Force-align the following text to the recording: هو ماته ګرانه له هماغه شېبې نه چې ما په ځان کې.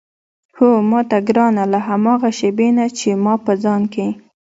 هو 0.57 0.69
ماته 0.89 1.17
ګرانه 1.27 1.63
له 1.73 1.79
هماغه 1.87 2.29
شېبې 2.37 2.69
نه 2.77 2.85
چې 2.97 3.09
ما 3.23 3.33
په 3.45 3.51
ځان 3.63 3.81
کې. 3.93 4.07